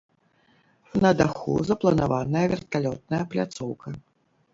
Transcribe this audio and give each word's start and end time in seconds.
На 1.03 1.11
даху 1.19 1.53
запланаваная 1.69 2.41
верталётная 2.53 3.21
пляцоўка. 3.35 3.87